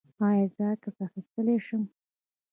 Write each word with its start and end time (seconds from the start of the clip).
ایا 0.27 0.45
زه 0.55 0.63
عکس 0.71 0.95
اخیستلی 1.07 1.57
شم؟ 1.65 1.83